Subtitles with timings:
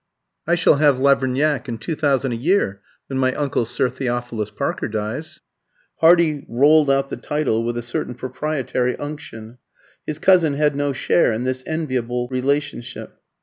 [0.47, 4.87] I shall have Lavernac and two thousand a year when my uncle, Sir Theophilus Parker,
[4.87, 5.41] dies."
[5.97, 9.59] Hardy rolled out the title with a certain proprietary unction;
[10.07, 13.21] his cousin had no share in this enviable relationship.